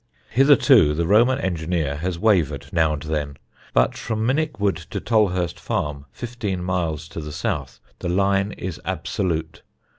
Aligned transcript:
Hitherto 0.31 0.95
the 0.95 1.05
Roman 1.05 1.37
engineer 1.37 1.97
has 1.97 2.17
wavered 2.17 2.73
now 2.73 2.93
and 2.93 3.03
then, 3.03 3.37
but 3.71 3.95
from 3.95 4.25
Minnickwood 4.25 4.77
to 4.89 4.99
Tolhurst 4.99 5.59
Farm, 5.59 6.07
fifteen 6.11 6.63
miles 6.63 7.07
to 7.09 7.21
the 7.21 7.31
south, 7.31 7.79
the 7.99 8.09
line 8.09 8.51
is 8.53 8.81
absolute. 8.83 9.61